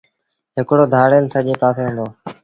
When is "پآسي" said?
1.61-1.81